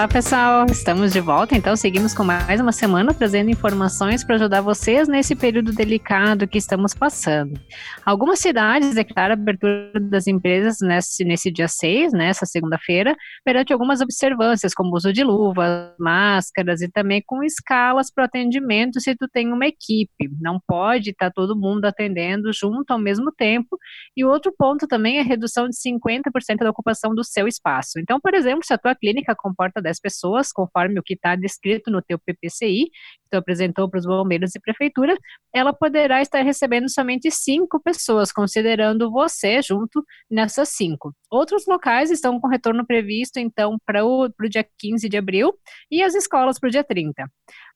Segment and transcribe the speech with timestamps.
[0.00, 0.64] Olá, pessoal!
[0.70, 5.36] Estamos de volta, então seguimos com mais uma semana trazendo informações para ajudar vocês nesse
[5.36, 7.60] período delicado que estamos passando.
[8.02, 13.14] Algumas cidades declaram a abertura das empresas nesse, nesse dia 6, nessa segunda-feira,
[13.44, 19.14] perante algumas observâncias, como uso de luvas, máscaras e também com escalas para atendimento se
[19.14, 20.30] tu tem uma equipe.
[20.40, 23.76] Não pode estar tá todo mundo atendendo junto ao mesmo tempo.
[24.16, 27.98] E outro ponto também é a redução de 50% da ocupação do seu espaço.
[27.98, 31.90] Então, por exemplo, se a tua clínica comporta 10 pessoas, conforme o que está descrito
[31.90, 35.16] no teu PPCI, que tu apresentou para os bombeiros e prefeitura,
[35.52, 41.12] ela poderá estar recebendo somente cinco pessoas, considerando você junto nessas cinco.
[41.30, 45.52] Outros locais estão com retorno previsto, então, para o dia 15 de abril
[45.90, 47.24] e as escolas para o dia 30.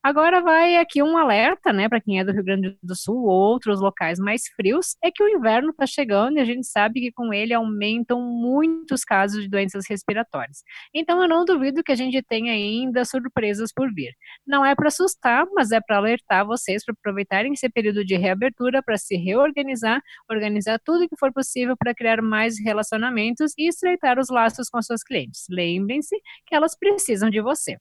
[0.05, 3.31] Agora vai aqui um alerta, né, para quem é do Rio Grande do Sul ou
[3.31, 7.11] outros locais mais frios, é que o inverno está chegando e a gente sabe que
[7.11, 10.63] com ele aumentam muitos casos de doenças respiratórias.
[10.93, 14.13] Então eu não duvido que a gente tenha ainda surpresas por vir.
[14.47, 18.83] Não é para assustar, mas é para alertar vocês para aproveitarem esse período de reabertura
[18.83, 24.29] para se reorganizar, organizar tudo que for possível para criar mais relacionamentos e estreitar os
[24.29, 25.47] laços com seus clientes.
[25.49, 26.15] Lembrem-se
[26.47, 27.79] que elas precisam de você.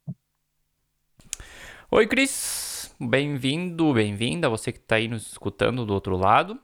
[1.95, 2.91] Oi, Cris.
[2.99, 6.59] Bem-vindo, bem-vinda, você que está aí nos escutando do outro lado.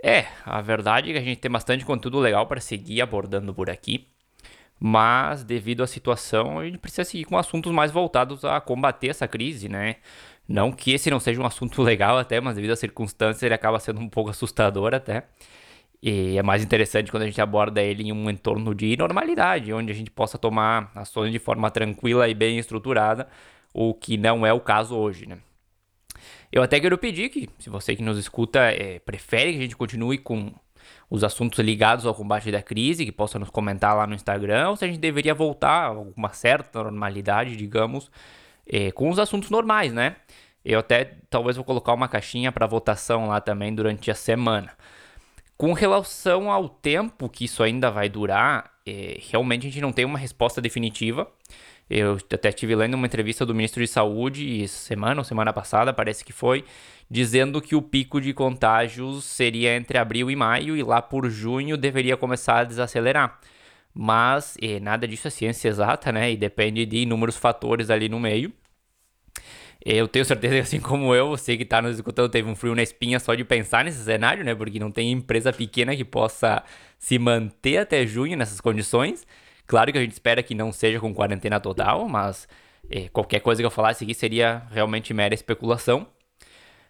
[0.00, 3.68] É, a verdade é que a gente tem bastante conteúdo legal para seguir abordando por
[3.68, 4.06] aqui,
[4.78, 9.26] mas devido à situação, a gente precisa seguir com assuntos mais voltados a combater essa
[9.26, 9.96] crise, né?
[10.46, 13.80] Não que esse não seja um assunto legal até, mas devido às circunstâncias ele acaba
[13.80, 15.24] sendo um pouco assustador até.
[16.00, 19.90] E é mais interessante quando a gente aborda ele em um entorno de normalidade, onde
[19.90, 23.26] a gente possa tomar ações de forma tranquila e bem estruturada
[23.74, 25.38] o que não é o caso hoje, né?
[26.52, 29.76] Eu até quero pedir que, se você que nos escuta é, prefere que a gente
[29.76, 30.52] continue com
[31.10, 34.76] os assuntos ligados ao combate da crise, que possa nos comentar lá no Instagram, ou
[34.76, 38.10] se a gente deveria voltar a alguma certa normalidade, digamos,
[38.66, 40.16] é, com os assuntos normais, né?
[40.64, 44.70] Eu até talvez vou colocar uma caixinha para votação lá também durante a semana.
[45.56, 50.04] Com relação ao tempo que isso ainda vai durar, é, realmente a gente não tem
[50.04, 51.30] uma resposta definitiva.
[51.88, 56.24] Eu até estive lendo uma entrevista do ministro de Saúde semana ou semana passada, parece
[56.24, 56.64] que foi,
[57.10, 61.76] dizendo que o pico de contágios seria entre abril e maio e lá por junho
[61.76, 63.38] deveria começar a desacelerar.
[63.92, 66.32] Mas nada disso é ciência exata, né?
[66.32, 68.52] E depende de inúmeros fatores ali no meio.
[69.84, 72.74] Eu tenho certeza que, assim como eu, você que está nos escutando teve um frio
[72.74, 74.54] na espinha só de pensar nesse cenário, né?
[74.54, 76.64] Porque não tem empresa pequena que possa
[76.98, 79.26] se manter até junho nessas condições.
[79.66, 82.46] Claro que a gente espera que não seja com quarentena total, mas
[82.90, 86.06] é, qualquer coisa que eu falasse aqui seria realmente mera especulação.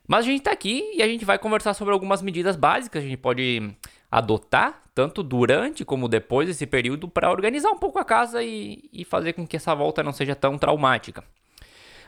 [0.07, 3.07] Mas a gente está aqui e a gente vai conversar sobre algumas medidas básicas que
[3.07, 3.75] a gente pode
[4.11, 9.05] adotar, tanto durante como depois desse período, para organizar um pouco a casa e, e
[9.05, 11.25] fazer com que essa volta não seja tão traumática.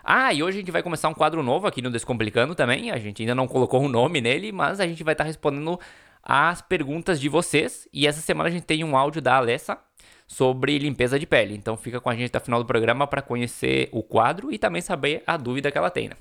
[0.04, 2.93] Ah, e hoje a gente vai começar um quadro novo aqui no Descomplicando também.
[2.93, 5.81] A gente ainda não colocou um nome nele, mas a gente vai estar tá respondendo
[6.22, 7.88] as perguntas de vocês.
[7.93, 9.77] E essa semana a gente tem um áudio da Alessa,
[10.26, 11.54] sobre limpeza de pele.
[11.54, 14.59] Então fica com a gente até o final do programa para conhecer o quadro e
[14.59, 16.09] também saber a dúvida que ela tem.
[16.09, 16.16] Né?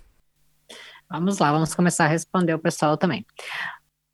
[1.09, 3.25] Vamos lá, vamos começar a responder o pessoal também.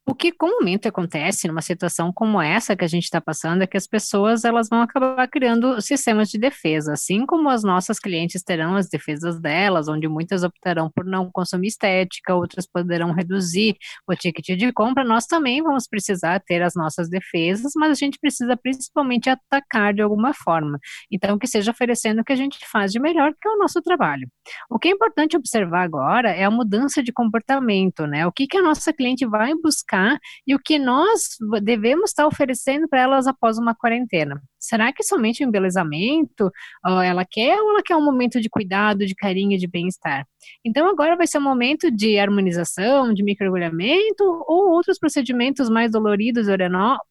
[0.04, 3.78] O que comumente acontece numa situação como essa que a gente está passando é que
[3.78, 8.76] as pessoas elas vão acabar criando sistemas de defesa, assim como as nossas clientes terão
[8.76, 13.76] as defesas delas, onde muitas optarão por não consumir estética, outras poderão reduzir
[14.08, 15.04] o ticket de compra.
[15.04, 20.02] Nós também vamos precisar ter as nossas defesas, mas a gente precisa principalmente atacar de
[20.02, 20.80] alguma forma.
[21.12, 23.80] Então, que seja oferecendo o que a gente faz de melhor, que é o nosso
[23.84, 24.28] trabalho.
[24.68, 28.26] O que é importante observar agora é a mudança de comportamento, né?
[28.26, 32.26] O que, que a nossa cliente vai buscar buscar e o que nós devemos estar
[32.26, 34.42] oferecendo para elas após uma quarentena.
[34.60, 36.52] Será que somente o embelezamento
[36.86, 40.26] ela quer ou ela quer um momento de cuidado, de carinho, de bem-estar?
[40.66, 46.48] Então agora vai ser um momento de harmonização, de microagulhamento ou outros procedimentos mais doloridos,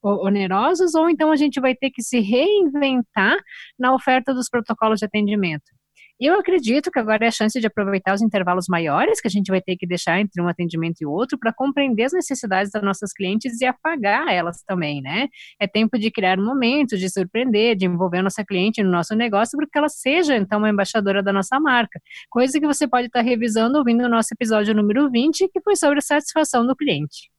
[0.02, 3.36] onerosos, ou então a gente vai ter que se reinventar
[3.78, 5.79] na oferta dos protocolos de atendimento.
[6.20, 9.50] Eu acredito que agora é a chance de aproveitar os intervalos maiores que a gente
[9.50, 13.10] vai ter que deixar entre um atendimento e outro para compreender as necessidades das nossas
[13.10, 15.28] clientes e apagar elas também, né?
[15.58, 19.56] É tempo de criar momentos, de surpreender, de envolver a nossa cliente no nosso negócio
[19.56, 21.98] para que ela seja, então, uma embaixadora da nossa marca.
[22.28, 26.00] Coisa que você pode estar revisando ouvindo o nosso episódio número 20, que foi sobre
[26.00, 27.30] a satisfação do cliente.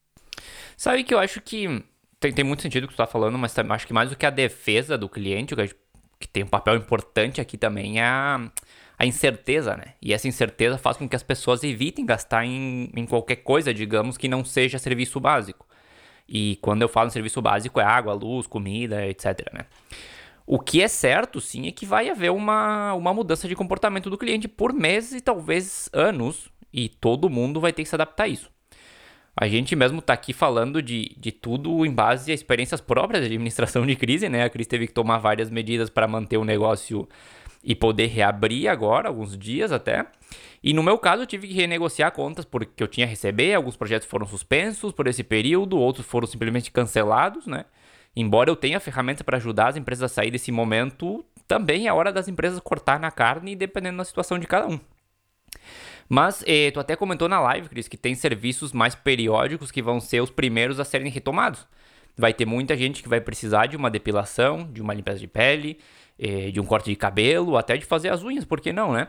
[0.75, 1.83] Sabe que eu acho que
[2.19, 4.25] tem, tem muito sentido o que tu está falando, mas acho que mais do que
[4.25, 5.75] a defesa do cliente, que
[6.27, 8.51] tem um papel importante aqui também é a
[9.01, 9.95] a incerteza, né?
[9.99, 14.15] E essa incerteza faz com que as pessoas evitem gastar em, em qualquer coisa, digamos,
[14.15, 15.65] que não seja serviço básico.
[16.29, 19.65] E quando eu falo em serviço básico é água, luz, comida, etc, né?
[20.45, 24.19] O que é certo, sim, é que vai haver uma, uma mudança de comportamento do
[24.19, 28.27] cliente por meses e talvez anos, e todo mundo vai ter que se adaptar a
[28.27, 28.50] isso.
[29.35, 33.27] A gente mesmo está aqui falando de, de tudo em base a experiências próprias de
[33.27, 34.43] administração de crise, né?
[34.43, 37.07] A crise teve que tomar várias medidas para manter o negócio
[37.63, 40.05] e poder reabrir agora, alguns dias até.
[40.63, 43.77] E no meu caso, eu tive que renegociar contas porque eu tinha a receber, alguns
[43.77, 47.65] projetos foram suspensos por esse período, outros foram simplesmente cancelados, né?
[48.15, 52.11] Embora eu tenha ferramentas para ajudar as empresas a sair desse momento, também é hora
[52.11, 54.79] das empresas cortar na carne, dependendo da situação de cada um.
[56.13, 60.01] Mas eh, tu até comentou na live, Cris, que tem serviços mais periódicos que vão
[60.01, 61.65] ser os primeiros a serem retomados.
[62.17, 65.79] Vai ter muita gente que vai precisar de uma depilação, de uma limpeza de pele,
[66.19, 69.07] eh, de um corte de cabelo, até de fazer as unhas, por que não, né?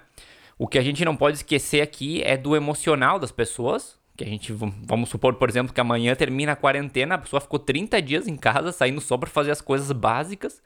[0.56, 3.98] O que a gente não pode esquecer aqui é do emocional das pessoas.
[4.16, 7.58] Que a gente, vamos supor, por exemplo, que amanhã termina a quarentena, a pessoa ficou
[7.58, 10.62] 30 dias em casa, saindo só para fazer as coisas básicas.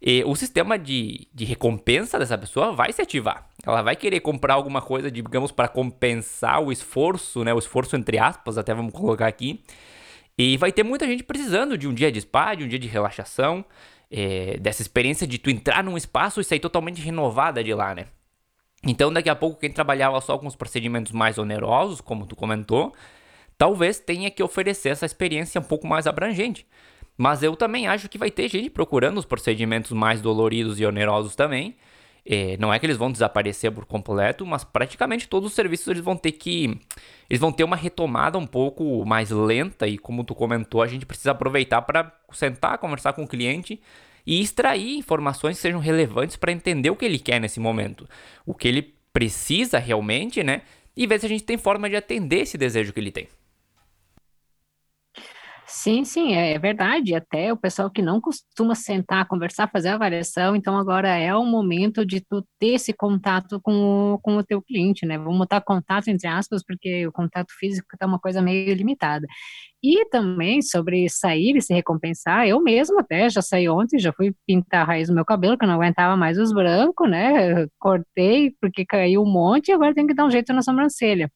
[0.00, 3.48] E o sistema de, de recompensa dessa pessoa vai se ativar.
[3.64, 7.52] Ela vai querer comprar alguma coisa, digamos, para compensar o esforço, né?
[7.54, 9.62] O esforço entre aspas, até vamos colocar aqui.
[10.38, 12.86] E vai ter muita gente precisando de um dia de spa, de um dia de
[12.86, 13.64] relaxação,
[14.10, 18.06] é, dessa experiência de tu entrar num espaço e sair totalmente renovada de lá, né?
[18.84, 22.94] Então, daqui a pouco, quem trabalhava só com os procedimentos mais onerosos, como tu comentou,
[23.56, 26.66] talvez tenha que oferecer essa experiência um pouco mais abrangente.
[27.16, 31.34] Mas eu também acho que vai ter gente procurando os procedimentos mais doloridos e onerosos
[31.34, 31.76] também.
[32.28, 36.02] É, não é que eles vão desaparecer por completo, mas praticamente todos os serviços eles
[36.02, 36.76] vão ter que.
[37.30, 41.06] Eles vão ter uma retomada um pouco mais lenta e, como tu comentou, a gente
[41.06, 43.80] precisa aproveitar para sentar, conversar com o cliente
[44.26, 48.08] e extrair informações que sejam relevantes para entender o que ele quer nesse momento,
[48.44, 50.62] o que ele precisa realmente, né?
[50.96, 53.28] E ver se a gente tem forma de atender esse desejo que ele tem.
[55.68, 57.12] Sim, sim, é, é verdade.
[57.14, 62.06] Até o pessoal que não costuma sentar, conversar, fazer avaliação, então agora é o momento
[62.06, 65.18] de tu ter esse contato com o, com o teu cliente, né?
[65.18, 69.26] Vamos botar contato entre aspas, porque o contato físico está uma coisa meio limitada.
[69.82, 74.34] E também sobre sair e se recompensar, eu mesmo até já saí ontem, já fui
[74.46, 77.66] pintar a raiz do meu cabelo, que eu não aguentava mais os brancos, né?
[77.78, 81.30] Cortei porque caiu um monte e agora tenho que dar um jeito na sobrancelha.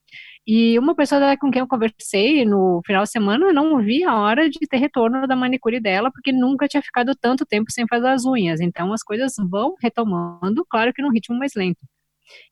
[0.47, 4.17] E uma pessoa com quem eu conversei no final de semana, eu não vi a
[4.17, 8.09] hora de ter retorno da manicure dela, porque nunca tinha ficado tanto tempo sem fazer
[8.09, 8.61] as unhas.
[8.61, 11.81] Então as coisas vão retomando, claro que num ritmo mais lento.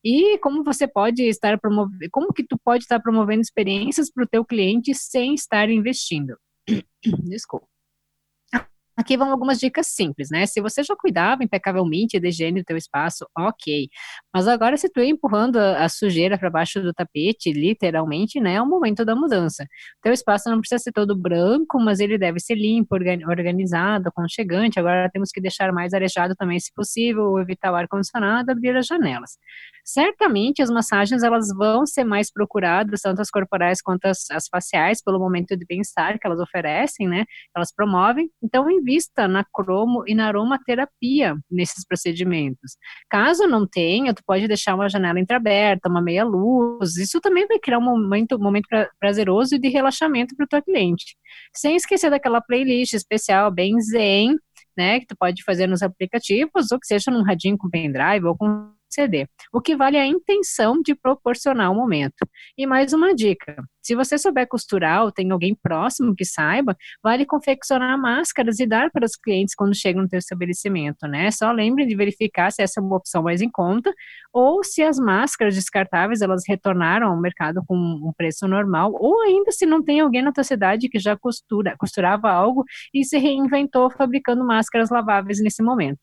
[0.05, 4.29] E como você pode estar promovendo, como que tu pode estar promovendo experiências para o
[4.29, 6.37] teu cliente sem estar investindo?
[7.31, 7.68] Desculpa.
[8.99, 10.45] Aqui vão algumas dicas simples, né?
[10.45, 13.89] Se você já cuidava impecavelmente da higiene do teu espaço, ok.
[14.35, 18.55] Mas agora, se tu ir empurrando a, a sujeira para baixo do tapete, literalmente, né?
[18.55, 19.63] É o momento da mudança.
[19.63, 24.81] O teu espaço não precisa ser todo branco, mas ele deve ser limpo, organizado, aconchegante.
[24.81, 29.39] Agora temos que deixar mais arejado também, se possível, evitar o ar-condicionado, abrir as janelas.
[29.91, 35.03] Certamente, as massagens, elas vão ser mais procuradas, tanto as corporais quanto as, as faciais,
[35.03, 37.25] pelo momento de bem-estar que elas oferecem, né?
[37.57, 38.31] Elas promovem.
[38.43, 42.77] Então, vista na cromo e na aromaterapia nesses procedimentos.
[43.09, 46.99] Caso não tenha, tu pode deixar uma janela entreaberta, uma meia luz.
[46.99, 48.69] Isso também vai criar um momento, momento
[49.01, 51.17] prazeroso e de relaxamento para o teu cliente.
[51.57, 54.37] Sem esquecer daquela playlist especial bem zen,
[54.77, 58.37] né, que tu pode fazer nos aplicativos, ou que seja num radinho com pendrive ou
[58.37, 58.77] com
[59.53, 62.27] O que vale é a intenção de proporcionar o momento.
[62.57, 67.25] E mais uma dica: se você souber costurar ou tem alguém próximo que saiba, vale
[67.25, 71.31] confeccionar máscaras e dar para os clientes quando chegam no seu estabelecimento, né?
[71.31, 73.93] Só lembre de verificar se essa é uma opção mais em conta
[74.33, 79.51] ou se as máscaras descartáveis elas retornaram ao mercado com um preço normal, ou ainda
[79.53, 83.91] se não tem alguém na tua cidade que já costura, costurava algo e se reinventou
[83.91, 85.99] fabricando máscaras laváveis nesse momento.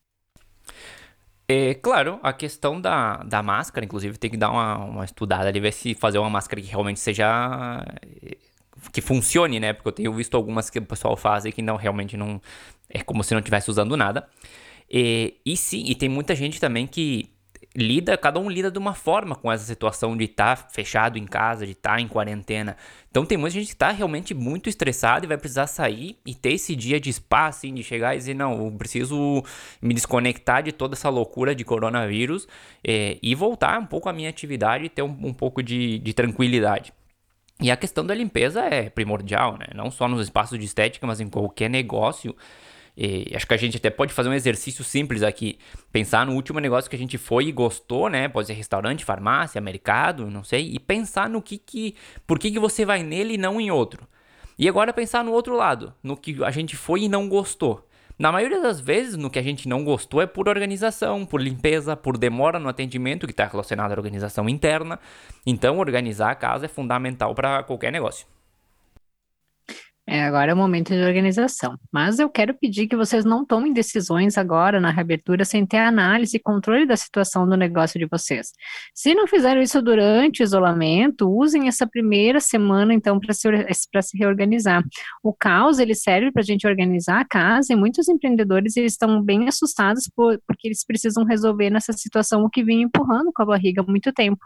[1.47, 5.59] É, claro, a questão da, da máscara, inclusive, tem que dar uma, uma estudada ali,
[5.59, 7.85] ver se fazer uma máscara que realmente seja.
[8.91, 9.73] que funcione, né?
[9.73, 12.41] Porque eu tenho visto algumas que o pessoal faz e que não realmente não.
[12.89, 14.27] É como se não estivesse usando nada.
[14.89, 17.29] E, e sim, e tem muita gente também que
[17.75, 21.25] lida, cada um lida de uma forma com essa situação de estar tá fechado em
[21.25, 22.77] casa, de estar tá em quarentena.
[23.11, 26.53] Então tem muita gente que está realmente muito estressada e vai precisar sair e ter
[26.53, 29.43] esse dia de spa, assim, de chegar e dizer, não, eu preciso
[29.81, 32.47] me desconectar de toda essa loucura de coronavírus
[32.83, 36.13] é, e voltar um pouco à minha atividade e ter um, um pouco de, de
[36.13, 36.93] tranquilidade.
[37.61, 39.67] E a questão da limpeza é primordial, né?
[39.73, 42.35] Não só nos espaços de estética, mas em qualquer negócio.
[42.97, 45.57] E acho que a gente até pode fazer um exercício simples aqui.
[45.91, 48.27] Pensar no último negócio que a gente foi e gostou, né?
[48.27, 50.71] Pode ser restaurante, farmácia, mercado, não sei.
[50.73, 51.95] E pensar no que que...
[52.25, 54.07] Por que que você vai nele e não em outro.
[54.57, 55.93] E agora pensar no outro lado.
[56.01, 57.85] No que a gente foi e não gostou.
[58.17, 61.97] Na maioria das vezes, no que a gente não gostou é por organização, por limpeza,
[61.97, 64.97] por demora no atendimento, que está relacionado à organização interna.
[65.45, 68.25] Então, organizar a casa é fundamental para qualquer negócio.
[70.07, 71.79] É, agora é o momento de organização.
[71.91, 76.37] Mas eu quero pedir que vocês não tomem decisões agora na reabertura sem ter análise
[76.37, 78.51] e controle da situação do negócio de vocês.
[78.93, 84.17] Se não fizeram isso durante o isolamento, usem essa primeira semana, então, para se, se
[84.17, 84.83] reorganizar.
[85.23, 89.23] O caos, ele serve para a gente organizar a casa e muitos empreendedores eles estão
[89.23, 93.45] bem assustados por, porque eles precisam resolver nessa situação o que vinha empurrando com a
[93.45, 94.45] barriga há muito tempo.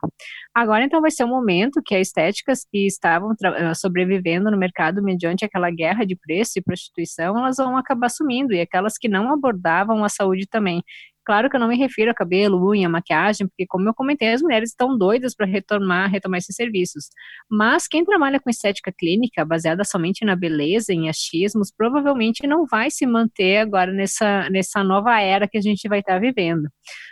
[0.55, 3.35] Agora, então, vai ser o momento que as estéticas que estavam
[3.75, 8.61] sobrevivendo no mercado mediante aquela guerra de preço e prostituição, elas vão acabar sumindo, e
[8.61, 10.83] aquelas que não abordavam a saúde também.
[11.29, 14.41] Claro que eu não me refiro a cabelo, unha, maquiagem, porque como eu comentei, as
[14.41, 17.05] mulheres estão doidas para retomar, retomar esses serviços.
[17.47, 22.89] Mas quem trabalha com estética clínica, baseada somente na beleza, em achismos, provavelmente não vai
[22.89, 26.67] se manter agora nessa, nessa nova era que a gente vai estar tá vivendo.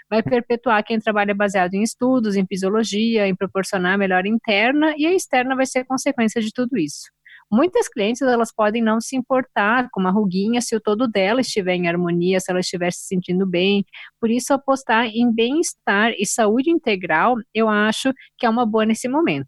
[0.09, 5.13] Vai perpetuar quem trabalha baseado em estudos, em fisiologia, em proporcionar melhora interna, e a
[5.13, 7.16] externa vai ser consequência de tudo isso.
[7.51, 11.75] Muitas clientes elas podem não se importar com uma ruguinha se o todo dela estiver
[11.75, 13.85] em harmonia, se ela estiver se sentindo bem.
[14.19, 19.07] Por isso, apostar em bem-estar e saúde integral, eu acho que é uma boa nesse
[19.07, 19.47] momento.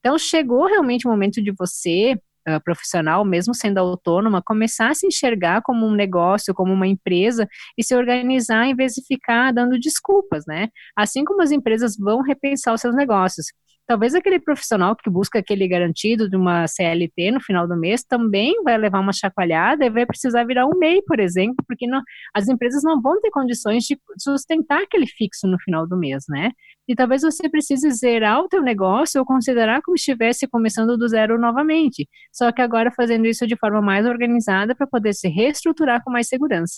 [0.00, 5.06] Então, chegou realmente o momento de você Uh, profissional, mesmo sendo autônoma, começar a se
[5.06, 9.80] enxergar como um negócio, como uma empresa e se organizar em vez de ficar dando
[9.80, 10.68] desculpas, né?
[10.94, 13.46] Assim como as empresas vão repensar os seus negócios.
[13.86, 18.62] Talvez aquele profissional que busca aquele garantido de uma CLT no final do mês também
[18.62, 22.00] vai levar uma chacoalhada e vai precisar virar um MEI, por exemplo, porque não,
[22.32, 26.50] as empresas não vão ter condições de sustentar aquele fixo no final do mês, né?
[26.88, 31.38] E talvez você precise zerar o teu negócio ou considerar como estivesse começando do zero
[31.38, 36.10] novamente, só que agora fazendo isso de forma mais organizada para poder se reestruturar com
[36.10, 36.76] mais segurança.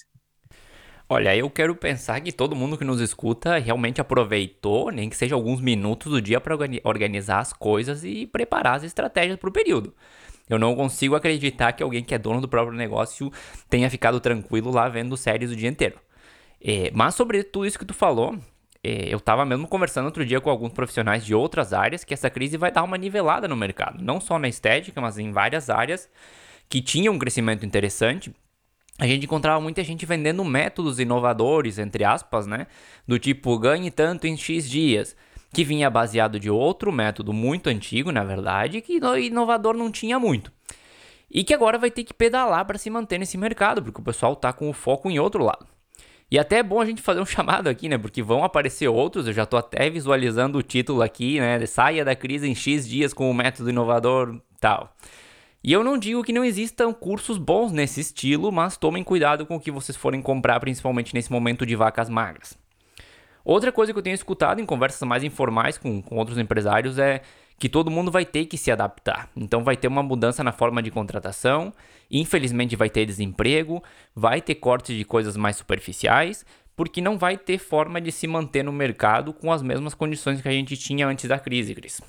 [1.08, 5.36] Olha, eu quero pensar que todo mundo que nos escuta realmente aproveitou, nem que seja
[5.36, 9.94] alguns minutos do dia para organizar as coisas e preparar as estratégias para o período.
[10.50, 13.32] Eu não consigo acreditar que alguém que é dono do próprio negócio
[13.70, 15.96] tenha ficado tranquilo lá vendo séries o dia inteiro.
[16.60, 18.36] É, mas sobre tudo isso que tu falou,
[18.82, 22.28] é, eu estava mesmo conversando outro dia com alguns profissionais de outras áreas que essa
[22.28, 26.08] crise vai dar uma nivelada no mercado, não só na estética, mas em várias áreas
[26.68, 28.34] que tinham um crescimento interessante
[28.98, 32.66] a gente encontrava muita gente vendendo métodos inovadores, entre aspas, né?
[33.06, 35.16] Do tipo, ganhe tanto em X dias.
[35.52, 40.52] Que vinha baseado de outro método muito antigo, na verdade, que inovador não tinha muito.
[41.30, 44.34] E que agora vai ter que pedalar para se manter nesse mercado, porque o pessoal
[44.34, 45.66] tá com o foco em outro lado.
[46.30, 47.98] E até é bom a gente fazer um chamado aqui, né?
[47.98, 51.64] Porque vão aparecer outros, eu já tô até visualizando o título aqui, né?
[51.66, 54.94] Saia da crise em X dias com o método inovador tal.
[55.66, 59.56] E eu não digo que não existam cursos bons nesse estilo, mas tomem cuidado com
[59.56, 62.56] o que vocês forem comprar, principalmente nesse momento de vacas magras.
[63.44, 67.20] Outra coisa que eu tenho escutado em conversas mais informais com, com outros empresários é
[67.58, 69.28] que todo mundo vai ter que se adaptar.
[69.36, 71.72] Então vai ter uma mudança na forma de contratação,
[72.08, 73.82] infelizmente vai ter desemprego,
[74.14, 76.46] vai ter cortes de coisas mais superficiais,
[76.76, 80.48] porque não vai ter forma de se manter no mercado com as mesmas condições que
[80.48, 82.00] a gente tinha antes da crise, Cris.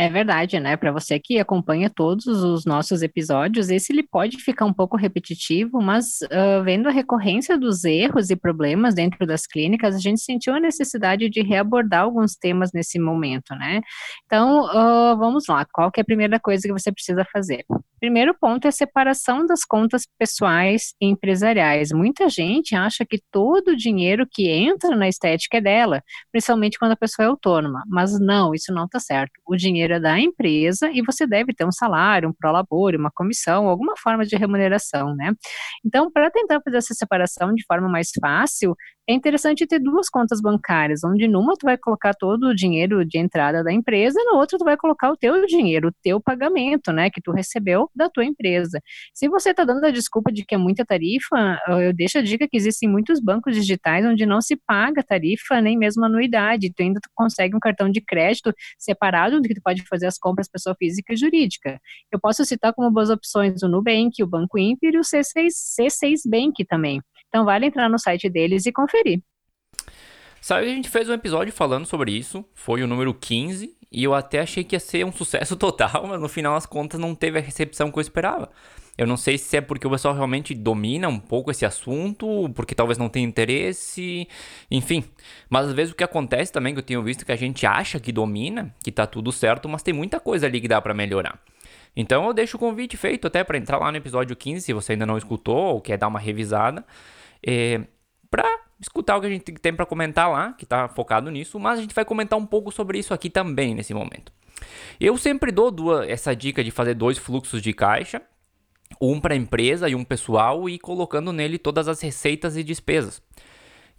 [0.00, 0.76] É verdade, né?
[0.76, 5.82] Para você que acompanha todos os nossos episódios, esse ele pode ficar um pouco repetitivo,
[5.82, 10.54] mas uh, vendo a recorrência dos erros e problemas dentro das clínicas, a gente sentiu
[10.54, 13.80] a necessidade de reabordar alguns temas nesse momento, né?
[14.24, 15.66] Então, uh, vamos lá.
[15.72, 17.64] Qual que é a primeira coisa que você precisa fazer?
[17.98, 21.90] Primeiro ponto é a separação das contas pessoais e empresariais.
[21.90, 26.92] Muita gente acha que todo o dinheiro que entra na estética é dela, principalmente quando
[26.92, 27.82] a pessoa é autônoma.
[27.88, 29.32] Mas não, isso não está certo.
[29.44, 33.68] O dinheiro é da empresa e você deve ter um salário, um prolabore, uma comissão,
[33.68, 35.32] alguma forma de remuneração, né?
[35.84, 38.74] Então, para tentar fazer essa separação de forma mais fácil,
[39.08, 43.18] é interessante ter duas contas bancárias, onde numa tu vai colocar todo o dinheiro de
[43.18, 46.92] entrada da empresa, e na outra tu vai colocar o teu dinheiro, o teu pagamento,
[46.92, 48.78] né, que tu recebeu da tua empresa.
[49.14, 52.46] Se você está dando a desculpa de que é muita tarifa, eu deixo a dica
[52.46, 57.00] que existem muitos bancos digitais onde não se paga tarifa nem mesmo anuidade, tu ainda
[57.14, 61.12] consegue um cartão de crédito separado do que tu pode fazer as compras pessoa física
[61.12, 61.80] e jurídica.
[62.10, 66.20] Eu posso citar como boas opções o Nubank, o Banco Inter e o C6, C6
[66.26, 67.00] Bank também.
[67.28, 69.20] Então vale entrar no site deles e conferir.
[70.40, 74.14] Sabe, a gente fez um episódio falando sobre isso, foi o número 15, e eu
[74.14, 77.38] até achei que ia ser um sucesso total, mas no final das contas não teve
[77.38, 78.50] a recepção que eu esperava.
[78.98, 82.74] Eu não sei se é porque o pessoal realmente domina um pouco esse assunto, porque
[82.74, 84.26] talvez não tenha interesse,
[84.68, 85.04] enfim.
[85.48, 87.64] Mas às vezes o que acontece também, que eu tenho visto, é que a gente
[87.64, 90.92] acha que domina, que tá tudo certo, mas tem muita coisa ali que dá para
[90.92, 91.40] melhorar.
[91.94, 94.92] Então eu deixo o convite feito até para entrar lá no episódio 15, se você
[94.92, 96.84] ainda não escutou ou quer dar uma revisada,
[97.46, 97.80] é,
[98.28, 98.48] para
[98.80, 101.82] escutar o que a gente tem para comentar lá, que está focado nisso, mas a
[101.82, 104.32] gente vai comentar um pouco sobre isso aqui também nesse momento.
[104.98, 108.20] Eu sempre dou duas, essa dica de fazer dois fluxos de caixa,
[109.00, 113.22] um para a empresa e um pessoal, e colocando nele todas as receitas e despesas.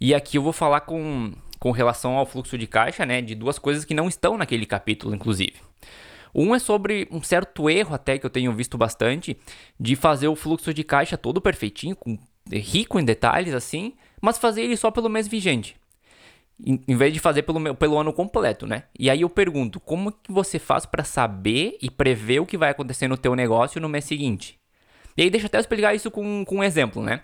[0.00, 3.58] E aqui eu vou falar com, com relação ao fluxo de caixa, né, de duas
[3.58, 5.54] coisas que não estão naquele capítulo, inclusive.
[6.34, 9.36] Um é sobre um certo erro até que eu tenho visto bastante
[9.78, 12.16] de fazer o fluxo de caixa todo perfeitinho, com,
[12.50, 15.76] rico em detalhes assim, mas fazer ele só pelo mês vigente.
[16.64, 18.84] Em, em vez de fazer pelo, pelo ano completo, né?
[18.98, 22.70] E aí eu pergunto, como que você faz para saber e prever o que vai
[22.70, 24.59] acontecer no teu negócio no mês seguinte?
[25.20, 27.20] E aí deixa eu até explicar isso com, com um exemplo, né?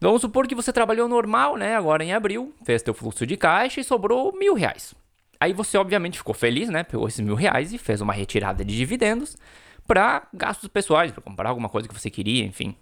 [0.00, 1.74] Vamos supor que você trabalhou normal, né?
[1.74, 4.94] Agora em abril, fez teu fluxo de caixa e sobrou mil reais.
[5.40, 6.84] Aí você obviamente ficou feliz, né?
[6.84, 9.36] Pegou esses mil reais e fez uma retirada de dividendos
[9.84, 12.76] para gastos pessoais, para comprar alguma coisa que você queria, enfim.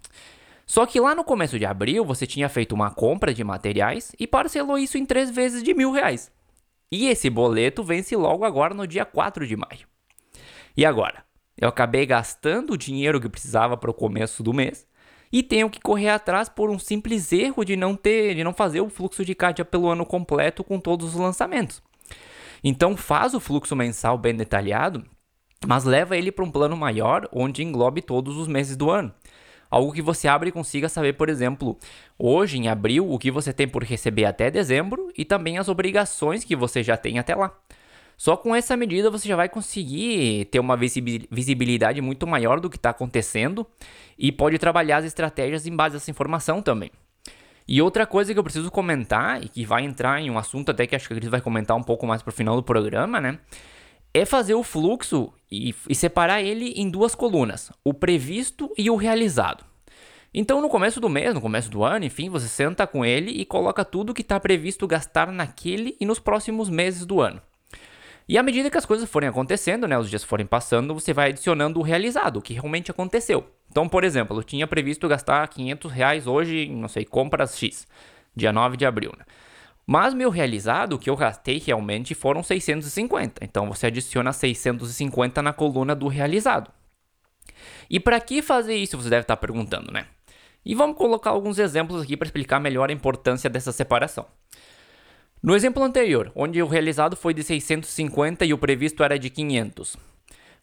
[0.67, 4.27] Só que lá no começo de abril você tinha feito uma compra de materiais e
[4.27, 6.31] parcelou isso em três vezes de mil reais.
[6.93, 9.89] E esse boleto vence logo agora no dia 4 de maio.
[10.77, 11.26] E agora?
[11.59, 14.87] Eu acabei gastando o dinheiro que precisava para o começo do mês
[15.33, 18.81] e tenho que correr atrás por um simples erro de não ter, de não fazer
[18.81, 21.83] o fluxo de caixa pelo ano completo com todos os lançamentos.
[22.63, 25.05] Então faz o fluxo mensal bem detalhado,
[25.67, 29.13] mas leva ele para um plano maior onde englobe todos os meses do ano.
[29.71, 31.77] Algo que você abre e consiga saber, por exemplo,
[32.19, 36.45] hoje em abril, o que você tem por receber até dezembro e também as obrigações
[36.45, 37.53] que você já tem até lá.
[38.17, 42.77] Só com essa medida você já vai conseguir ter uma visibilidade muito maior do que
[42.77, 43.67] está acontecendo
[44.19, 46.91] e pode trabalhar as estratégias em base a essa informação também.
[47.69, 50.87] E outra coisa que eu preciso comentar, e que vai entrar em um assunto até
[50.87, 53.39] que acho que a Cris vai comentar um pouco mais pro final do programa, né?
[54.15, 58.95] É fazer o fluxo e, e separar ele em duas colunas: o previsto e o
[58.95, 59.65] realizado.
[60.33, 63.45] Então, no começo do mês, no começo do ano, enfim, você senta com ele e
[63.45, 67.43] coloca tudo que está previsto gastar naquele e nos próximos meses do ano.
[68.29, 71.31] E à medida que as coisas forem acontecendo, né, os dias forem passando, você vai
[71.31, 73.47] adicionando o realizado, o que realmente aconteceu.
[73.71, 77.87] Então, por exemplo, eu tinha previsto gastar 500 reais hoje, não sei, compras X,
[78.35, 79.25] dia 9 de abril, né?
[79.87, 83.45] Mas meu realizado, que eu gastei realmente foram 650.
[83.45, 86.73] Então você adiciona 650 na coluna do realizado.
[87.89, 90.07] E para que fazer isso, você deve estar perguntando, né?
[90.65, 94.27] E vamos colocar alguns exemplos aqui para explicar melhor a importância dessa separação.
[95.47, 99.97] No exemplo anterior, onde o realizado foi de 650 e o previsto era de 500.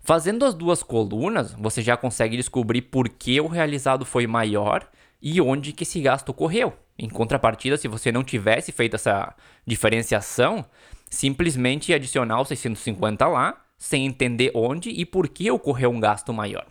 [0.01, 4.85] Fazendo as duas colunas, você já consegue descobrir por que o realizado foi maior
[5.21, 6.73] e onde que esse gasto ocorreu.
[6.99, 9.33] Em contrapartida, se você não tivesse feito essa
[9.65, 10.65] diferenciação,
[11.09, 16.67] simplesmente adicionar os 650 lá, sem entender onde e por que ocorreu um gasto maior.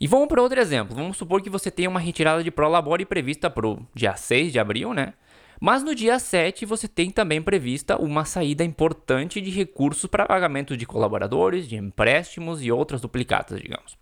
[0.00, 0.94] E vamos para outro exemplo.
[0.94, 4.60] Vamos supor que você tenha uma retirada de Prolabore prevista para o dia 6 de
[4.60, 5.14] abril, né?
[5.60, 10.76] Mas no dia 7 você tem também prevista uma saída importante de recursos para pagamento
[10.76, 13.98] de colaboradores, de empréstimos e outras duplicatas, digamos.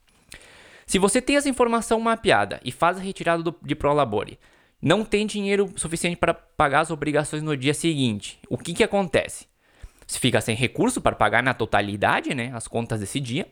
[0.87, 4.39] Se você tem essa informação mapeada e faz a retirada do, de Prolabore,
[4.81, 9.47] não tem dinheiro suficiente para pagar as obrigações no dia seguinte, o que, que acontece?
[10.07, 13.49] Você fica sem recurso para pagar na totalidade né, as contas desse dia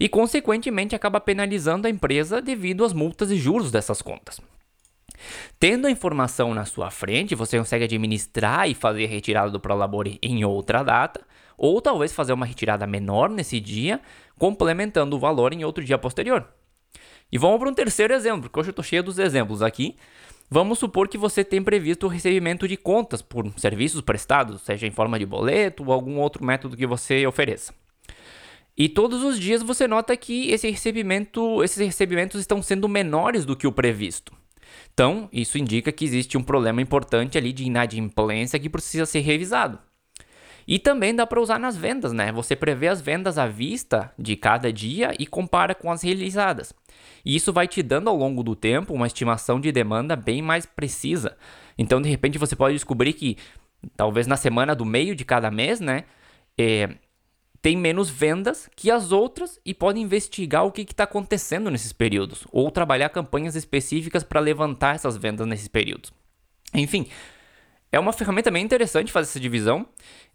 [0.00, 4.40] e, consequentemente, acaba penalizando a empresa devido às multas e juros dessas contas.
[5.58, 10.18] Tendo a informação na sua frente, você consegue administrar e fazer a retirada do Prolabore
[10.22, 11.20] em outra data,
[11.56, 14.00] ou talvez fazer uma retirada menor nesse dia,
[14.38, 16.46] complementando o valor em outro dia posterior.
[17.30, 19.96] E vamos para um terceiro exemplo, porque hoje eu estou cheio dos exemplos aqui.
[20.50, 24.90] Vamos supor que você tem previsto o recebimento de contas por serviços prestados, seja em
[24.90, 27.74] forma de boleto ou algum outro método que você ofereça.
[28.74, 33.56] E todos os dias você nota que esse recebimento, esses recebimentos estão sendo menores do
[33.56, 34.32] que o previsto.
[34.92, 39.78] Então, isso indica que existe um problema importante ali de inadimplência que precisa ser revisado.
[40.66, 42.30] E também dá para usar nas vendas, né?
[42.30, 46.74] Você prevê as vendas à vista de cada dia e compara com as realizadas.
[47.24, 50.66] E isso vai te dando ao longo do tempo uma estimação de demanda bem mais
[50.66, 51.38] precisa.
[51.78, 53.38] Então, de repente, você pode descobrir que
[53.96, 56.04] talvez na semana do meio de cada mês, né?
[56.58, 56.90] É,
[57.60, 62.46] tem menos vendas que as outras e pode investigar o que está acontecendo nesses períodos
[62.52, 66.12] ou trabalhar campanhas específicas para levantar essas vendas nesses períodos.
[66.74, 67.08] Enfim,
[67.90, 69.86] é uma ferramenta bem interessante fazer essa divisão.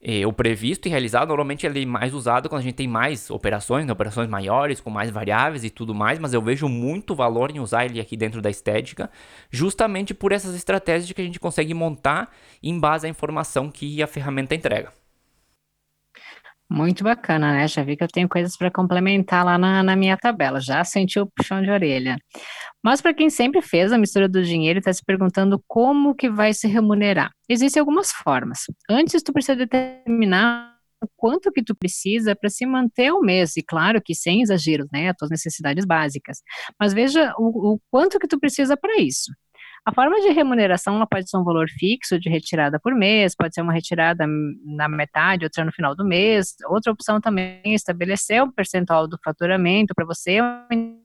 [0.02, 3.30] É, o previsto e realizado normalmente ele é mais usado quando a gente tem mais
[3.30, 3.94] operações, né?
[3.94, 7.86] operações maiores, com mais variáveis e tudo mais, mas eu vejo muito valor em usar
[7.86, 9.10] ele aqui dentro da estética,
[9.52, 14.08] justamente por essas estratégias que a gente consegue montar em base à informação que a
[14.08, 14.92] ferramenta entrega.
[16.74, 17.68] Muito bacana, né?
[17.68, 20.60] Já vi que eu tenho coisas para complementar lá na, na, minha tabela.
[20.60, 22.18] Já senti o puxão de orelha.
[22.84, 26.32] Mas para quem sempre fez a mistura do dinheiro e está se perguntando como que
[26.32, 28.62] vai se remunerar, existem algumas formas.
[28.90, 30.74] Antes, tu precisa determinar
[31.16, 35.10] quanto que tu precisa para se manter o mês, e claro que sem exageros, né,
[35.10, 36.42] as tuas necessidades básicas.
[36.80, 39.32] Mas veja o, o quanto que tu precisa para isso.
[39.86, 43.54] A forma de remuneração ela pode ser um valor fixo de retirada por mês, pode
[43.54, 44.26] ser uma retirada
[44.66, 46.56] na metade, outra no final do mês.
[46.70, 51.03] Outra opção também é estabelecer o percentual do faturamento para você um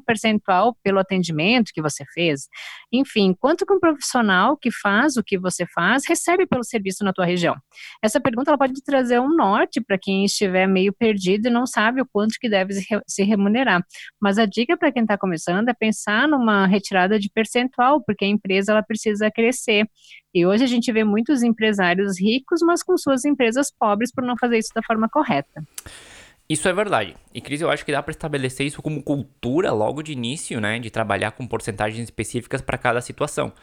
[0.00, 2.48] percentual pelo atendimento que você fez.
[2.92, 7.12] Enfim, quanto que um profissional que faz o que você faz recebe pelo serviço na
[7.12, 7.56] tua região?
[8.02, 12.00] Essa pergunta ela pode trazer um norte para quem estiver meio perdido e não sabe
[12.00, 12.74] o quanto que deve
[13.06, 13.84] se remunerar.
[14.20, 18.28] Mas a dica para quem está começando é pensar numa retirada de percentual, porque a
[18.28, 19.88] empresa ela precisa crescer.
[20.34, 24.36] E hoje a gente vê muitos empresários ricos, mas com suas empresas pobres por não
[24.38, 25.62] fazer isso da forma correta.
[26.52, 27.16] Isso é verdade.
[27.32, 30.78] E Cris, eu acho que dá para estabelecer isso como cultura logo de início, né?
[30.78, 33.54] De trabalhar com porcentagens específicas para cada situação.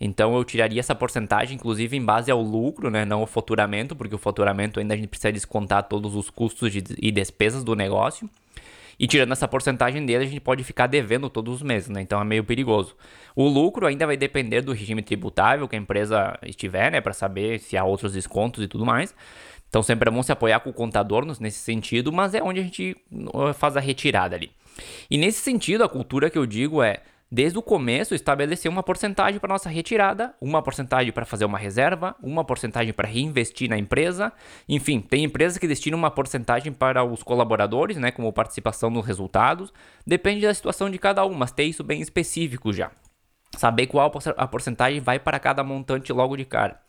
[0.00, 3.04] Então eu tiraria essa porcentagem, inclusive em base ao lucro, né?
[3.04, 6.82] Não o faturamento, porque o faturamento ainda a gente precisa descontar todos os custos de,
[6.96, 8.30] e despesas do negócio.
[8.98, 12.00] E tirando essa porcentagem dele, a gente pode ficar devendo todos os meses, né?
[12.00, 12.96] Então é meio perigoso.
[13.36, 17.02] O lucro ainda vai depender do regime tributável que a empresa estiver, né?
[17.02, 19.14] Para saber se há outros descontos e tudo mais.
[19.68, 22.62] Então sempre é bom se apoiar com o contador nesse sentido, mas é onde a
[22.62, 22.96] gente
[23.54, 24.50] faz a retirada ali.
[25.10, 29.38] E nesse sentido, a cultura que eu digo é, desde o começo, estabelecer uma porcentagem
[29.38, 34.32] para nossa retirada, uma porcentagem para fazer uma reserva, uma porcentagem para reinvestir na empresa.
[34.66, 39.72] Enfim, tem empresas que destinam uma porcentagem para os colaboradores, né, como participação nos resultados.
[40.06, 42.90] Depende da situação de cada um, mas ter isso bem específico já.
[43.56, 46.80] Saber qual a porcentagem vai para cada montante logo de cara.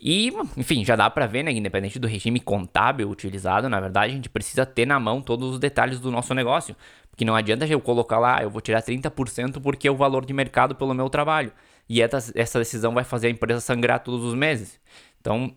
[0.00, 4.16] E, enfim, já dá para ver, né, independente do regime contábil utilizado, na verdade, a
[4.16, 6.74] gente precisa ter na mão todos os detalhes do nosso negócio.
[7.10, 10.24] Porque não adianta eu colocar lá, ah, eu vou tirar 30% porque é o valor
[10.24, 11.52] de mercado pelo meu trabalho.
[11.86, 14.80] E essa decisão vai fazer a empresa sangrar todos os meses.
[15.20, 15.52] Então,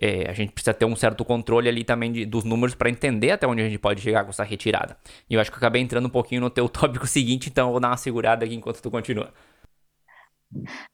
[0.00, 3.30] é, a gente precisa ter um certo controle ali também de, dos números para entender
[3.30, 4.96] até onde a gente pode chegar com essa retirada.
[5.30, 7.72] E eu acho que eu acabei entrando um pouquinho no teu tópico seguinte, então eu
[7.72, 9.32] vou dar uma segurada aqui enquanto tu continua.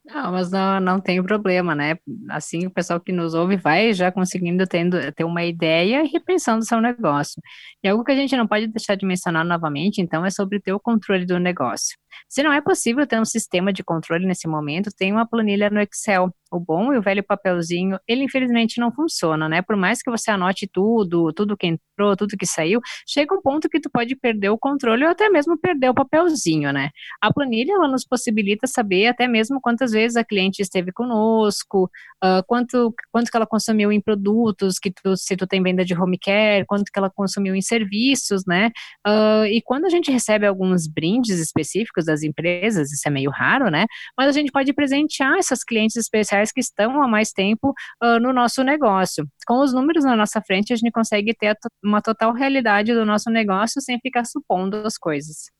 [0.04, 1.96] Não, mas não, não tem problema, né?
[2.30, 6.64] Assim, o pessoal que nos ouve vai já conseguindo tendo, ter uma ideia e repensando
[6.64, 7.40] seu negócio.
[7.82, 10.72] E algo que a gente não pode deixar de mencionar novamente, então, é sobre ter
[10.72, 11.96] o controle do negócio.
[12.28, 15.80] Se não é possível ter um sistema de controle nesse momento, tem uma planilha no
[15.80, 16.30] Excel.
[16.52, 19.62] O bom e o velho papelzinho, ele infelizmente não funciona, né?
[19.62, 23.68] Por mais que você anote tudo, tudo que entrou, tudo que saiu, chega um ponto
[23.68, 26.90] que tu pode perder o controle ou até mesmo perder o papelzinho, né?
[27.20, 31.84] A planilha, ela nos possibilita saber até mesmo quantas vezes a cliente esteve conosco,
[32.24, 35.94] uh, quanto, quanto que ela consumiu em produtos, que tu, se tu tem venda de
[35.94, 38.72] home care, quanto que ela consumiu em serviços, né?
[39.06, 43.70] Uh, e quando a gente recebe alguns brindes específicos das empresas, isso é meio raro,
[43.70, 43.86] né?
[44.16, 48.32] Mas a gente pode presentear essas clientes especiais que estão há mais tempo uh, no
[48.32, 49.26] nosso negócio.
[49.46, 53.30] Com os números na nossa frente, a gente consegue ter uma total realidade do nosso
[53.30, 55.50] negócio sem ficar supondo as coisas.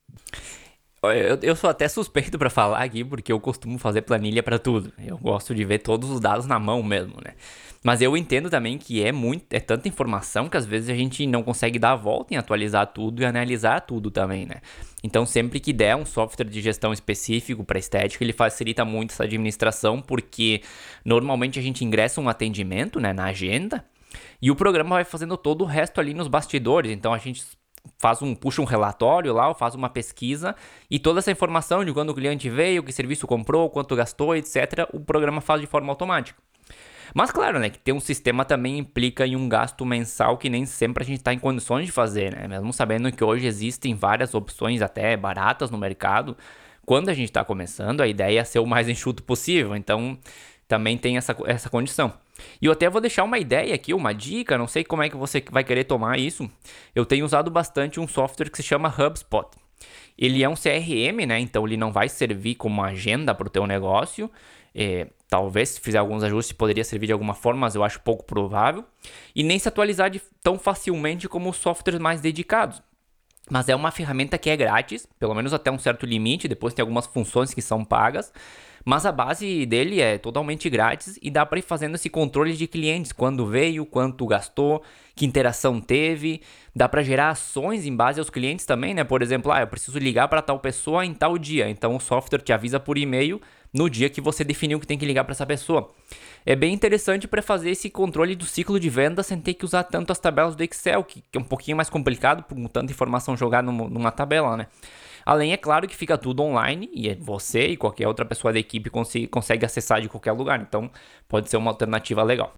[1.02, 4.92] Eu, eu sou até suspeito para falar aqui, porque eu costumo fazer planilha para tudo.
[4.98, 7.34] Eu gosto de ver todos os dados na mão mesmo, né?
[7.82, 11.26] Mas eu entendo também que é muito, é tanta informação que às vezes a gente
[11.26, 14.56] não consegue dar a volta em atualizar tudo e analisar tudo também, né?
[15.02, 19.24] Então, sempre que der um software de gestão específico para estética, ele facilita muito essa
[19.24, 20.60] administração, porque
[21.02, 23.82] normalmente a gente ingressa um atendimento, né, na agenda,
[24.42, 26.92] e o programa vai fazendo todo o resto ali nos bastidores.
[26.92, 27.42] Então a gente
[27.98, 30.54] faz um puxa um relatório lá, faz uma pesquisa
[30.90, 34.88] e toda essa informação de quando o cliente veio, que serviço comprou, quanto gastou, etc,
[34.92, 36.40] o programa faz de forma automática.
[37.14, 40.64] Mas claro, né, que ter um sistema também implica em um gasto mensal que nem
[40.64, 42.46] sempre a gente está em condições de fazer, né?
[42.46, 46.36] Mesmo sabendo que hoje existem várias opções até baratas no mercado,
[46.86, 49.76] quando a gente está começando, a ideia é ser o mais enxuto possível.
[49.76, 50.18] Então,
[50.66, 52.12] também tem essa, essa condição.
[52.60, 55.16] E eu até vou deixar uma ideia aqui, uma dica, não sei como é que
[55.16, 56.50] você vai querer tomar isso.
[56.94, 59.48] Eu tenho usado bastante um software que se chama HubSpot.
[60.16, 61.40] Ele é um CRM, né?
[61.40, 64.30] Então ele não vai servir como agenda para o teu negócio.
[64.74, 68.24] É, talvez se fizer alguns ajustes poderia servir de alguma forma, mas eu acho pouco
[68.24, 68.84] provável.
[69.34, 72.82] E nem se atualizar de, tão facilmente como os softwares mais dedicados.
[73.50, 76.46] Mas é uma ferramenta que é grátis, pelo menos até um certo limite.
[76.46, 78.32] Depois tem algumas funções que são pagas.
[78.84, 82.66] Mas a base dele é totalmente grátis e dá para ir fazendo esse controle de
[82.66, 84.82] clientes, quando veio, quanto gastou,
[85.14, 86.40] que interação teve.
[86.74, 89.04] Dá para gerar ações em base aos clientes também, né?
[89.04, 91.68] Por exemplo, ah, eu preciso ligar para tal pessoa em tal dia.
[91.68, 93.40] Então o software te avisa por e-mail
[93.72, 95.90] no dia que você definiu que tem que ligar para essa pessoa.
[96.44, 99.84] É bem interessante para fazer esse controle do ciclo de venda sem ter que usar
[99.84, 103.70] tanto as tabelas do Excel, que, é um pouquinho mais complicado por tanta informação jogada
[103.70, 104.66] numa tabela, né?
[105.24, 108.58] Além, é claro, que fica tudo online e é você e qualquer outra pessoa da
[108.58, 110.60] equipe consegue, consegue acessar de qualquer lugar.
[110.60, 110.90] Então,
[111.28, 112.54] pode ser uma alternativa legal.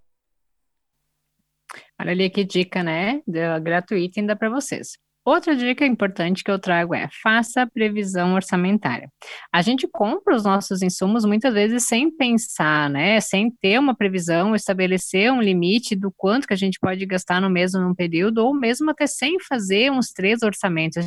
[2.01, 3.23] Olha ali que dica, né?
[3.63, 4.99] Gratuita ainda para vocês.
[5.25, 9.09] Outra dica importante que eu trago é faça previsão orçamentária.
[9.53, 13.21] A gente compra os nossos insumos muitas vezes sem pensar, né?
[13.21, 17.49] Sem ter uma previsão, estabelecer um limite do quanto que a gente pode gastar no
[17.49, 21.05] num período, ou mesmo até sem fazer uns três orçamentos.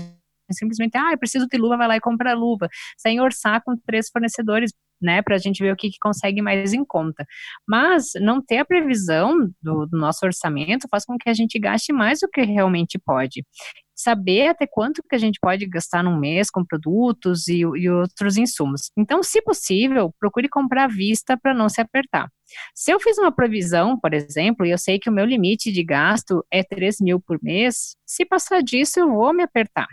[0.52, 4.10] Simplesmente, ah, eu preciso de luva, vai lá e compra luva, sem orçar com três
[4.10, 7.26] fornecedores né, para a gente ver o que, que, consegue mais em conta.
[7.68, 11.92] Mas não ter a previsão do, do, nosso orçamento faz com que a gente gaste
[11.92, 13.46] mais do que realmente pode
[13.96, 18.36] saber até quanto que a gente pode gastar num mês com produtos e, e outros
[18.36, 18.92] insumos.
[18.98, 22.28] Então, se possível, procure comprar à vista para não se apertar.
[22.74, 25.84] Se eu fiz uma previsão, por exemplo, e eu sei que o meu limite de
[25.84, 29.88] gasto é 3 mil por mês, se passar disso, eu vou me apertar.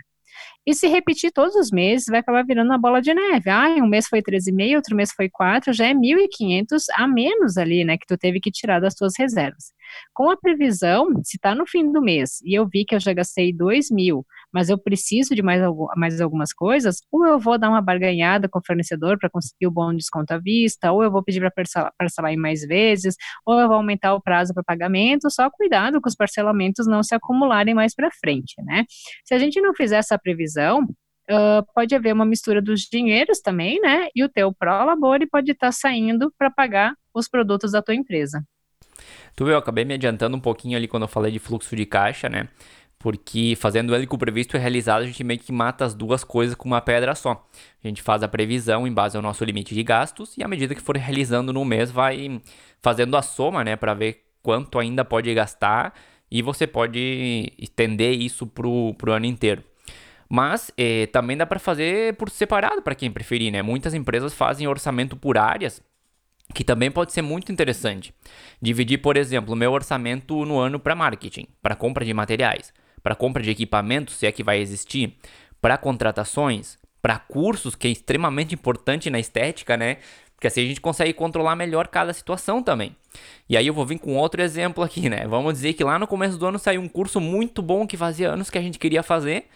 [0.65, 3.49] E se repetir todos os meses, vai acabar virando uma bola de neve.
[3.49, 7.83] Ah, um mês foi 13,5, outro mês foi 4, já é 1.500 a menos ali,
[7.83, 9.73] né, que tu teve que tirar das tuas reservas.
[10.13, 13.13] Com a previsão, se está no fim do mês e eu vi que eu já
[13.13, 15.61] gastei 2 mil, mas eu preciso de mais,
[15.95, 19.71] mais algumas coisas, ou eu vou dar uma barganhada com o fornecedor para conseguir o
[19.71, 23.59] bom desconto à vista, ou eu vou pedir para parcelar, parcelar em mais vezes, ou
[23.59, 27.73] eu vou aumentar o prazo para pagamento, só cuidado com os parcelamentos não se acumularem
[27.73, 28.85] mais para frente, né?
[29.25, 30.87] Se a gente não fizer essa previsão,
[31.29, 34.09] Uh, pode haver uma mistura dos dinheiros também, né?
[34.13, 38.43] E o teu pró-labore pode estar tá saindo para pagar os produtos da tua empresa.
[39.35, 41.85] Tu viu, eu acabei me adiantando um pouquinho ali quando eu falei de fluxo de
[41.85, 42.47] caixa, né?
[42.99, 46.23] Porque fazendo ele com o previsto e realizado, a gente meio que mata as duas
[46.23, 47.45] coisas com uma pedra só.
[47.83, 50.73] A gente faz a previsão em base ao nosso limite de gastos e à medida
[50.73, 52.41] que for realizando no mês, vai
[52.81, 55.93] fazendo a soma, né, para ver quanto ainda pode gastar
[56.31, 59.63] e você pode estender isso pro, pro ano inteiro.
[60.29, 63.61] Mas eh, também dá para fazer por separado para quem preferir, né?
[63.61, 65.81] Muitas empresas fazem orçamento por áreas
[66.53, 68.13] que também pode ser muito interessante.
[68.61, 73.15] Dividir, por exemplo, o meu orçamento no ano para marketing, para compra de materiais, para
[73.15, 75.17] compra de equipamentos, se é que vai existir,
[75.61, 79.97] para contratações, para cursos, que é extremamente importante na estética, né?
[80.35, 82.95] Porque assim a gente consegue controlar melhor cada situação também.
[83.47, 85.25] E aí eu vou vir com outro exemplo aqui, né?
[85.27, 88.29] Vamos dizer que lá no começo do ano saiu um curso muito bom que fazia
[88.29, 89.47] anos que a gente queria fazer,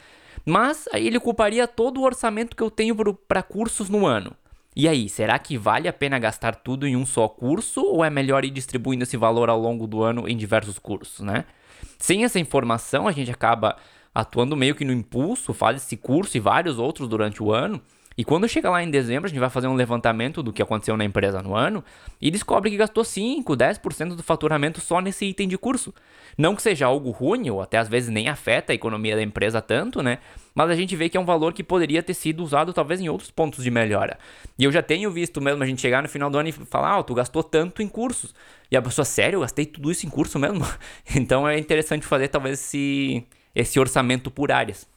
[0.45, 4.33] mas aí ele ocuparia todo o orçamento que eu tenho para cursos no ano.
[4.79, 8.11] E aí, será que vale a pena gastar tudo em um só curso ou é
[8.11, 11.45] melhor ir distribuindo esse valor ao longo do ano em diversos cursos, né?
[11.97, 13.75] Sem essa informação, a gente acaba
[14.13, 17.81] atuando meio que no impulso, faz esse curso e vários outros durante o ano,
[18.17, 20.97] e quando chega lá em dezembro, a gente vai fazer um levantamento do que aconteceu
[20.97, 21.84] na empresa no ano
[22.19, 25.93] e descobre que gastou 5, 10% do faturamento só nesse item de curso.
[26.36, 29.62] Não que seja algo ruim, ou até às vezes nem afeta a economia da empresa
[29.62, 30.17] tanto, né?
[30.56, 33.08] Mas a gente vê que é um valor que poderia ter sido usado talvez em
[33.08, 34.17] outros pontos de melhora.
[34.58, 36.97] E eu já tenho visto mesmo a gente chegar no final do ano e falar,
[36.97, 38.34] ah, tu gastou tanto em cursos.
[38.71, 40.65] E a pessoa, sério, eu gastei tudo isso em curso mesmo?
[41.15, 44.88] então é interessante fazer talvez esse, esse orçamento por áreas.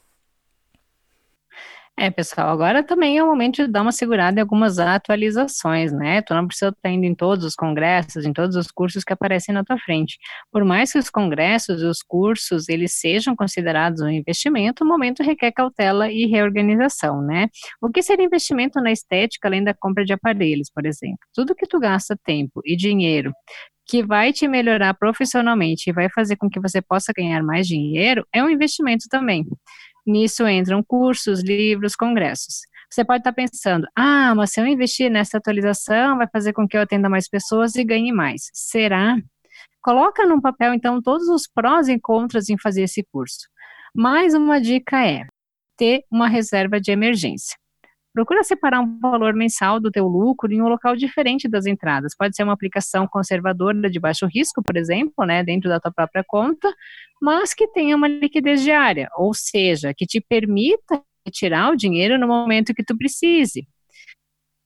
[1.99, 6.23] É, pessoal, agora também é o momento de dar uma segurada em algumas atualizações, né?
[6.23, 9.55] Tu não precisa estar indo em todos os congressos, em todos os cursos que aparecem
[9.55, 10.17] na tua frente.
[10.51, 15.23] Por mais que os congressos e os cursos, eles sejam considerados um investimento, o momento
[15.23, 17.49] requer cautela e reorganização, né?
[17.83, 21.19] O que seria investimento na estética, além da compra de aparelhos, por exemplo?
[21.35, 23.31] Tudo que tu gasta tempo e dinheiro
[23.89, 28.25] que vai te melhorar profissionalmente e vai fazer com que você possa ganhar mais dinheiro,
[28.33, 29.45] é um investimento também.
[30.07, 32.61] Nisso entram cursos, livros, congressos.
[32.91, 36.77] Você pode estar pensando, ah, mas se eu investir nessa atualização, vai fazer com que
[36.77, 38.51] eu atenda mais pessoas e ganhe mais.
[38.53, 39.17] Será?
[39.81, 43.49] Coloca num papel, então, todos os prós e contras em fazer esse curso.
[43.95, 45.25] Mais uma dica é
[45.77, 47.57] ter uma reserva de emergência.
[48.13, 52.15] Procura separar um valor mensal do teu lucro em um local diferente das entradas.
[52.17, 56.25] Pode ser uma aplicação conservadora de baixo risco, por exemplo, né, dentro da tua própria
[56.27, 56.73] conta,
[57.23, 62.27] mas que tenha uma liquidez diária, ou seja, que te permita retirar o dinheiro no
[62.27, 63.67] momento que tu precise.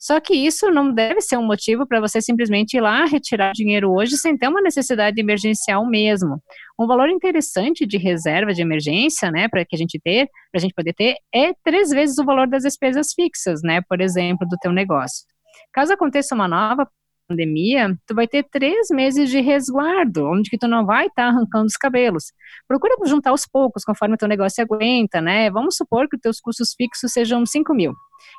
[0.04, 3.90] Só que isso não deve ser um motivo para você simplesmente ir lá retirar dinheiro
[3.90, 6.42] hoje sem ter uma necessidade emergencial mesmo.
[6.78, 10.60] Um valor interessante de reserva de emergência, né, para que a gente ter, para a
[10.60, 14.58] gente poder ter, é três vezes o valor das despesas fixas, né, por exemplo, do
[14.58, 15.24] teu negócio.
[15.72, 16.86] Caso aconteça uma nova
[17.28, 21.28] pandemia, tu vai ter três meses de resguardo, onde que tu não vai estar tá
[21.28, 22.32] arrancando os cabelos.
[22.68, 25.50] Procura juntar aos poucos, conforme o teu negócio aguenta, né?
[25.50, 27.92] Vamos supor que os teus custos fixos sejam 5 mil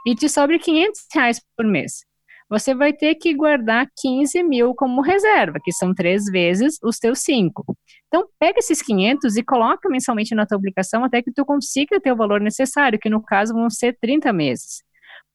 [0.05, 2.05] e te sobre 500 reais por mês.
[2.49, 7.19] você vai ter que guardar 15 mil como reserva, que são três vezes os teus
[7.21, 7.75] cinco.
[8.07, 12.11] Então, pega esses 500 e coloca mensalmente na tua aplicação até que tu consiga ter
[12.11, 14.83] o valor necessário, que no caso vão ser 30 meses.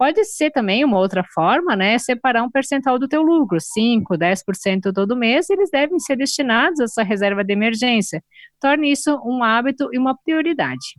[0.00, 4.94] Pode ser também uma outra forma, né, separar um percentual do teu lucro, 5, 10%
[4.94, 8.24] todo mês, eles devem ser destinados a essa reserva de emergência.
[8.58, 10.98] Torne isso um hábito e uma prioridade.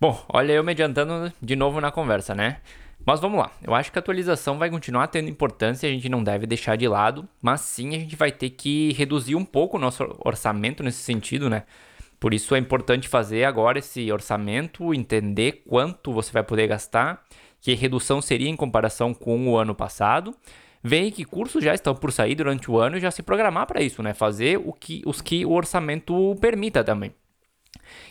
[0.00, 2.56] Bom, olha eu me adiantando de novo na conversa, né?
[3.06, 6.24] Mas vamos lá, eu acho que a atualização vai continuar tendo importância, a gente não
[6.24, 9.80] deve deixar de lado, mas sim a gente vai ter que reduzir um pouco o
[9.80, 11.62] nosso orçamento nesse sentido, né?
[12.18, 17.22] Por isso é importante fazer agora esse orçamento, entender quanto você vai poder gastar
[17.60, 20.34] que redução seria em comparação com o ano passado.
[20.82, 23.82] Ver que cursos já estão por sair durante o ano e já se programar para
[23.82, 24.14] isso, né?
[24.14, 27.12] Fazer o que, os que o orçamento permita também.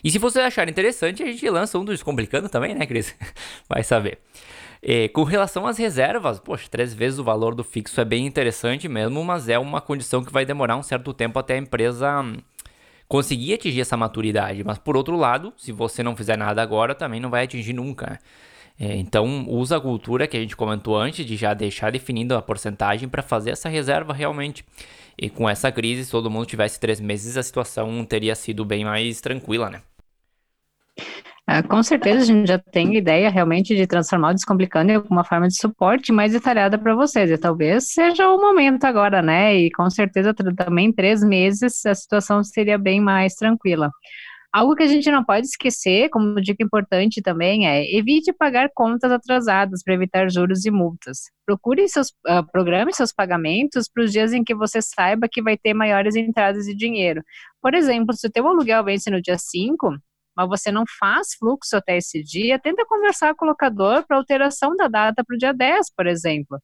[0.02, 3.14] E se você achar interessante, a gente lança um dos complicando também, né, Cris?
[3.68, 4.18] Vai saber.
[4.80, 8.88] É, com relação às reservas, poxa, três vezes o valor do fixo é bem interessante
[8.88, 12.36] mesmo, mas é uma condição que vai demorar um certo tempo até a empresa hum,
[13.08, 14.62] conseguir atingir essa maturidade.
[14.62, 18.10] Mas por outro lado, se você não fizer nada agora, também não vai atingir nunca.
[18.10, 18.18] Né?
[18.80, 22.42] É, então, usa a cultura que a gente comentou antes de já deixar definindo a
[22.42, 24.64] porcentagem para fazer essa reserva realmente.
[25.16, 28.84] E com essa crise, se todo mundo tivesse três meses, a situação teria sido bem
[28.84, 29.82] mais tranquila, né?
[31.50, 35.24] É, com certeza a gente já tem ideia realmente de transformar o Descomplicando em alguma
[35.24, 37.30] forma de suporte mais detalhada para vocês.
[37.30, 39.56] E talvez seja o momento agora, né?
[39.56, 43.90] E com certeza também três meses a situação seria bem mais tranquila.
[44.50, 49.12] Algo que a gente não pode esquecer, como dica importante também, é evite pagar contas
[49.12, 51.30] atrasadas para evitar juros e multas.
[51.44, 55.58] Procure seus, uh, programe seus pagamentos para os dias em que você saiba que vai
[55.58, 57.22] ter maiores entradas de dinheiro.
[57.60, 59.98] Por exemplo, se o teu aluguel vence no dia 5,
[60.34, 64.74] mas você não faz fluxo até esse dia, tenta conversar com o locador para alteração
[64.76, 66.58] da data para o dia 10, por exemplo.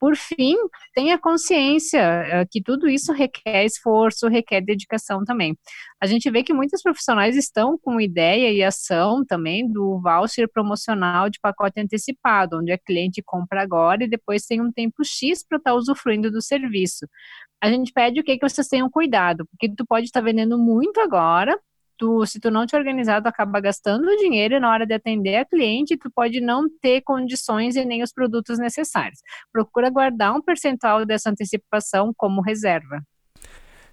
[0.00, 0.56] Por fim,
[0.94, 5.54] tenha consciência eh, que tudo isso requer esforço, requer dedicação também.
[6.00, 11.28] A gente vê que muitos profissionais estão com ideia e ação também do voucher promocional
[11.28, 15.58] de pacote antecipado, onde a cliente compra agora e depois tem um tempo X para
[15.58, 17.06] estar tá usufruindo do serviço.
[17.62, 20.56] A gente pede o que, que vocês tenham cuidado, porque tu pode estar tá vendendo
[20.58, 21.58] muito agora,
[22.00, 25.36] tu, se tu não te organizar, tu acaba gastando dinheiro e na hora de atender
[25.36, 29.20] a cliente, tu pode não ter condições e nem os produtos necessários.
[29.52, 33.02] Procura guardar um percentual dessa antecipação como reserva.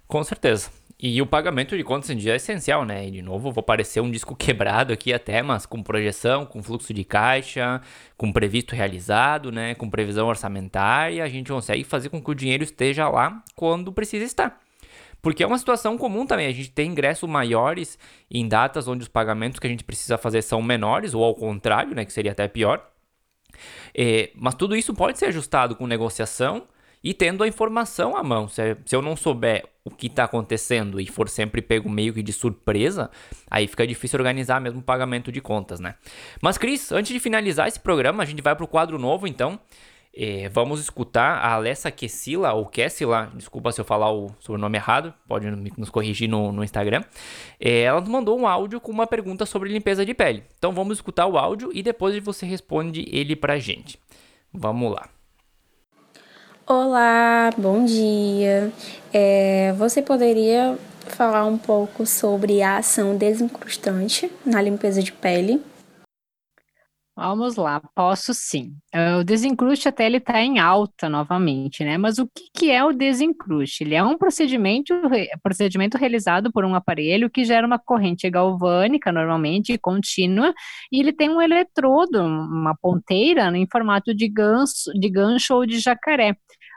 [0.06, 0.70] Com certeza.
[0.98, 3.06] E o pagamento de contas em dia é essencial, né?
[3.06, 6.94] E de novo, vou parecer um disco quebrado aqui até, mas com projeção, com fluxo
[6.94, 7.82] de caixa,
[8.16, 9.74] com previsto realizado, né?
[9.74, 14.24] Com previsão orçamentária, a gente consegue fazer com que o dinheiro esteja lá quando precisa
[14.24, 14.58] estar.
[15.20, 16.46] Porque é uma situação comum também.
[16.46, 17.98] A gente tem ingressos maiores
[18.30, 21.94] em datas onde os pagamentos que a gente precisa fazer são menores, ou ao contrário,
[21.94, 22.84] né, que seria até pior.
[23.96, 26.66] É, mas tudo isso pode ser ajustado com negociação
[27.02, 28.48] e tendo a informação à mão.
[28.48, 32.22] Se, se eu não souber o que está acontecendo e for sempre pego meio que
[32.22, 33.10] de surpresa,
[33.50, 35.94] aí fica difícil organizar mesmo o pagamento de contas, né?
[36.42, 39.58] Mas, Cris, antes de finalizar esse programa, a gente vai para o quadro novo, então.
[40.20, 45.14] É, vamos escutar a Alessa Kessila, ou Kessila, desculpa se eu falar o sobrenome errado,
[45.28, 47.04] pode nos corrigir no, no Instagram.
[47.60, 50.42] É, ela nos mandou um áudio com uma pergunta sobre limpeza de pele.
[50.58, 53.96] Então vamos escutar o áudio e depois você responde ele pra gente.
[54.52, 55.08] Vamos lá.
[56.66, 58.72] Olá, bom dia.
[59.12, 60.76] É, você poderia
[61.06, 65.62] falar um pouco sobre a ação desencrustante na limpeza de pele?
[67.20, 68.76] Vamos lá, posso sim.
[68.94, 71.98] É, o desencruste até ele está em alta novamente, né?
[71.98, 73.82] Mas o que, que é o desencruste?
[73.82, 74.94] Ele é um procedimento,
[75.42, 80.54] procedimento realizado por um aparelho que gera uma corrente galvânica, normalmente, contínua,
[80.92, 85.66] e ele tem um eletrodo, uma ponteira, né, em formato de gancho, de gancho ou
[85.66, 86.36] de jacaré,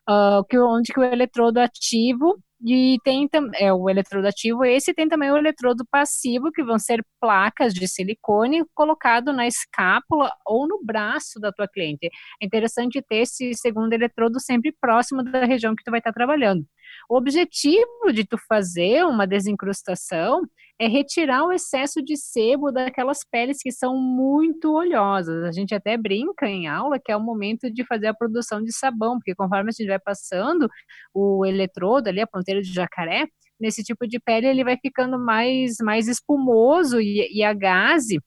[0.09, 5.07] uh, que, onde que o eletrodo ativo e tem é, o eletrodo ativo, esse tem
[5.07, 10.79] também o eletrodo passivo, que vão ser placas de silicone colocado na escápula ou no
[10.83, 12.09] braço da tua cliente.
[12.41, 16.65] É interessante ter esse segundo eletrodo sempre próximo da região que tu vai estar trabalhando.
[17.09, 20.43] O objetivo de tu fazer uma desincrustação
[20.81, 25.43] é retirar o excesso de sebo daquelas peles que são muito oleosas.
[25.43, 28.75] A gente até brinca em aula que é o momento de fazer a produção de
[28.75, 30.67] sabão, porque conforme a gente vai passando
[31.13, 33.27] o eletrodo ali, a ponteira de jacaré,
[33.59, 38.19] nesse tipo de pele ele vai ficando mais, mais espumoso e, e a gaze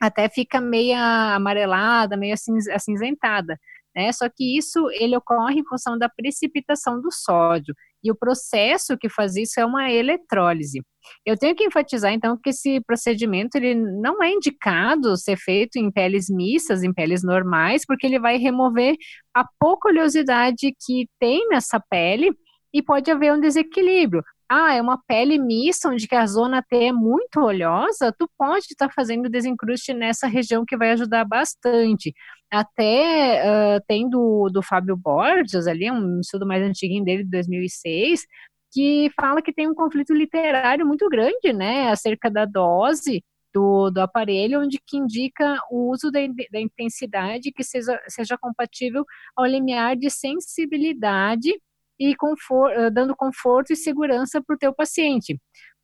[0.00, 2.34] até fica meia amarelada, meio
[2.74, 3.56] acinzentada.
[3.94, 4.12] Né?
[4.12, 7.76] Só que isso ele ocorre em função da precipitação do sódio.
[8.06, 10.80] E o processo que faz isso é uma eletrólise.
[11.24, 15.90] Eu tenho que enfatizar, então, que esse procedimento ele não é indicado ser feito em
[15.90, 18.96] peles mistas, em peles normais, porque ele vai remover
[19.34, 22.32] a pouca oleosidade que tem nessa pele
[22.72, 24.22] e pode haver um desequilíbrio.
[24.48, 28.86] Ah, é uma pele mista, onde a zona T é muito oleosa, tu pode estar
[28.86, 32.14] tá fazendo desencruste nessa região que vai ajudar bastante.
[32.50, 38.24] Até uh, tem do, do Fábio Borges ali, um estudo mais antiguinho dele, de 2006,
[38.72, 43.24] que fala que tem um conflito literário muito grande, né, acerca da dose
[43.54, 46.20] do, do aparelho, onde que indica o uso da,
[46.52, 51.58] da intensidade que seja, seja compatível ao limiar de sensibilidade
[51.98, 55.40] e confort, dando conforto e segurança para o teu paciente.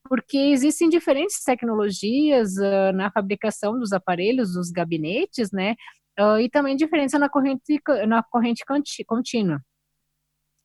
[0.09, 5.75] Porque existem diferentes tecnologias uh, na fabricação dos aparelhos, dos gabinetes, né,
[6.19, 8.65] uh, e também diferença na corrente, na corrente
[9.07, 9.61] contínua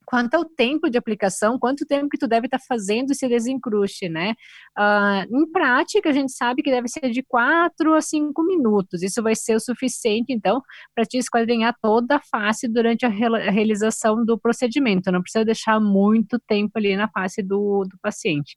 [0.08, 4.08] quanto ao tempo de aplicação, quanto tempo que tu deve estar tá fazendo esse desencruste,
[4.08, 4.36] né?
[4.80, 9.04] Uh, em prática, a gente sabe que deve ser de 4 a 5 minutos.
[9.04, 10.62] Isso vai ser o suficiente, então,
[10.96, 15.12] para te esquadrinhar toda a face durante a, a, realização do procedimento.
[15.12, 18.56] Não precisa deixar muito tempo ali na face do, do paciente.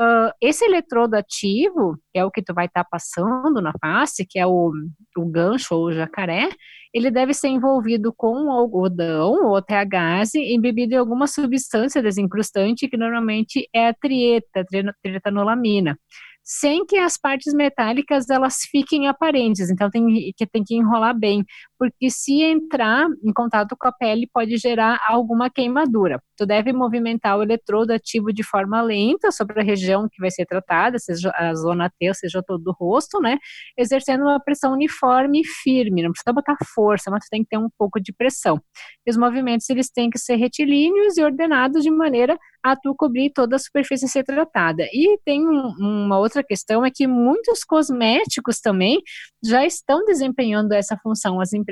[0.00, 4.26] Uh, esse eletrodo ativo, que é o que tu vai estar tá passando na face,
[4.26, 4.72] que é o,
[5.14, 6.48] o gancho ou o jacaré,
[6.94, 13.68] ele deve ser envolvido com algodão ou THase embebido em alguma substância desencrustante, que normalmente
[13.74, 14.64] é a trieta,
[15.02, 15.98] trietanolamina
[16.42, 19.70] sem que as partes metálicas elas fiquem aparentes.
[19.70, 21.44] Então tem que tem que enrolar bem,
[21.80, 26.22] porque se entrar em contato com a pele pode gerar alguma queimadura.
[26.36, 30.44] Tu deve movimentar o eletrodo ativo de forma lenta sobre a região que vai ser
[30.44, 33.38] tratada, seja a zona T, ou seja todo o rosto, né?
[33.78, 36.02] Exercendo uma pressão uniforme e firme.
[36.02, 38.60] Não precisa botar força, mas tu tem que ter um pouco de pressão.
[39.06, 43.30] E os movimentos eles têm que ser retilíneos e ordenados de maneira a tu cobrir
[43.30, 44.84] toda a superfície a ser tratada.
[44.92, 49.00] E tem um, uma outra questão, é que muitos cosméticos também
[49.42, 51.40] já estão desempenhando essa função.
[51.40, 51.69] As empresas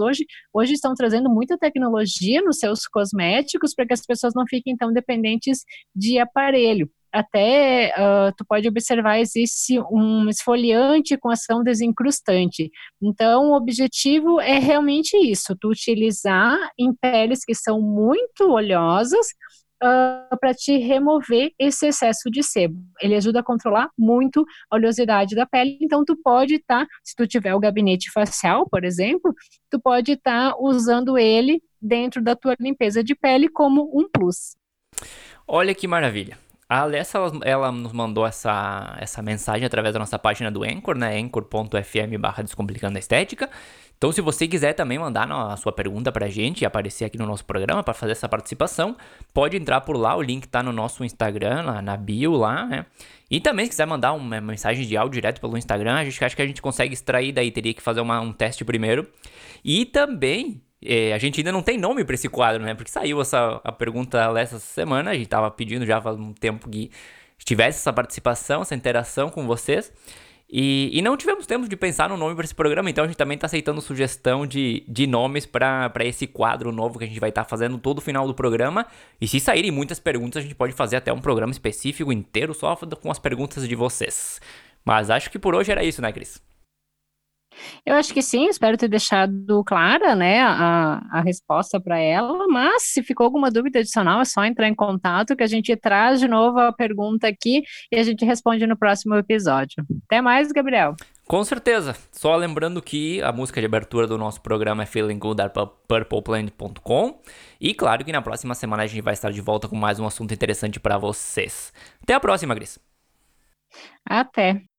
[0.00, 4.76] hoje, hoje estão trazendo muita tecnologia nos seus cosméticos para que as pessoas não fiquem
[4.76, 12.70] tão dependentes de aparelho até uh, tu pode observar existe um esfoliante com ação desencrustante.
[13.02, 19.26] Então, o objetivo é realmente isso: tu utilizar em peles que são muito oleosas
[19.82, 22.76] uh, ah, para te remover esse excesso de sebo.
[23.00, 27.14] Ele ajuda a controlar muito a oleosidade da pele, então tu pode estar, tá, se
[27.14, 29.34] tu tiver o gabinete facial, por exemplo,
[29.70, 34.56] tu pode estar tá usando ele dentro da tua limpeza de pele como um plus.
[35.46, 36.38] Olha que maravilha.
[36.70, 40.96] A Alessa, ela, ela, nos mandou essa, essa mensagem através da nossa página do Anchor,
[40.96, 41.18] né?
[41.18, 43.50] anchor.fm barra Descomplicando a Estética.
[43.98, 47.26] Então, se você quiser também mandar a sua pergunta pra gente e aparecer aqui no
[47.26, 48.96] nosso programa para fazer essa participação,
[49.34, 52.86] pode entrar por lá, o link tá no nosso Instagram, lá na bio lá, né?
[53.28, 56.36] E também, se quiser mandar uma mensagem de áudio direto pelo Instagram, a gente acha
[56.36, 59.08] que a gente consegue extrair daí, teria que fazer uma, um teste primeiro.
[59.64, 62.74] E também, é, a gente ainda não tem nome para esse quadro, né?
[62.74, 66.68] Porque saiu essa a pergunta essa semana, a gente tava pedindo já faz um tempo
[66.68, 66.90] que
[67.38, 69.92] tivesse essa participação, essa interação com vocês.
[70.52, 73.16] E, e não tivemos tempo de pensar no nome para esse programa, então a gente
[73.16, 77.28] também está aceitando sugestão de, de nomes para esse quadro novo que a gente vai
[77.28, 78.84] estar tá fazendo todo o final do programa.
[79.20, 82.74] E se saírem muitas perguntas, a gente pode fazer até um programa específico inteiro só
[82.74, 84.40] com as perguntas de vocês.
[84.84, 86.42] Mas acho que por hoje era isso, né, Cris?
[87.84, 92.84] Eu acho que sim, espero ter deixado clara, né, a, a resposta para ela, mas
[92.84, 96.28] se ficou alguma dúvida adicional, é só entrar em contato que a gente traz de
[96.28, 99.84] novo a pergunta aqui e a gente responde no próximo episódio.
[100.06, 100.94] Até mais, Gabriel.
[101.30, 101.94] Com certeza.
[102.10, 105.40] Só lembrando que a música de abertura do nosso programa é Feeling Good
[105.86, 107.22] purpleplanet.com.
[107.60, 110.06] E claro que na próxima semana a gente vai estar de volta com mais um
[110.06, 111.72] assunto interessante para vocês.
[112.02, 112.80] Até a próxima, Gris.
[114.04, 114.69] Até.